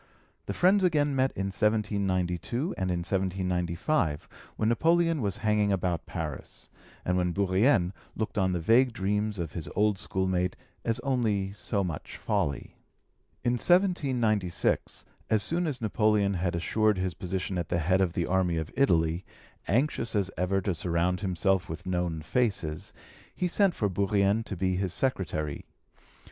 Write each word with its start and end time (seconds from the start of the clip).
The 0.47 0.55
friends 0.55 0.83
again 0.83 1.15
met 1.15 1.29
in 1.33 1.51
1792 1.51 2.73
and 2.75 2.89
in 2.89 3.01
1795, 3.01 4.27
when 4.55 4.67
Napoleon 4.69 5.21
was 5.21 5.37
hanging 5.45 5.71
about 5.71 6.07
Paris, 6.07 6.69
and 7.05 7.17
when 7.17 7.31
Bourrienne 7.33 7.93
looked 8.15 8.35
on 8.35 8.51
the 8.51 8.59
vague 8.59 8.93
dreams 8.93 9.37
of 9.37 9.51
his 9.51 9.69
old 9.75 9.99
schoolmate 9.99 10.55
as 10.83 10.99
only 11.01 11.51
so 11.51 11.83
much 11.83 12.17
folly. 12.17 12.77
In 13.43 13.51
1796, 13.59 15.05
as 15.29 15.43
soon 15.43 15.67
as 15.67 15.79
Napoleon 15.81 16.33
had 16.33 16.55
assured 16.55 16.97
his 16.97 17.13
position 17.13 17.59
at 17.59 17.69
the 17.69 17.77
head 17.77 18.01
of 18.01 18.13
the 18.13 18.25
army 18.25 18.57
of 18.57 18.73
Italy, 18.75 19.23
anxious 19.67 20.15
as 20.15 20.31
ever 20.35 20.61
to 20.61 20.73
surround 20.73 21.21
himself 21.21 21.69
with 21.69 21.85
known 21.85 22.23
faces, 22.23 22.91
he 23.35 23.47
sent 23.47 23.75
for 23.75 23.87
Bourrienne 23.87 24.41
to 24.45 24.57
be 24.57 24.77
his 24.77 24.95
secretary. 24.95 25.67